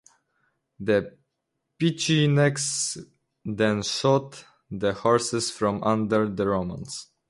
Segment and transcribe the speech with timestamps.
[0.79, 1.15] The
[1.79, 3.05] Pechenegs
[3.45, 7.11] then shot the horses from under the Romans.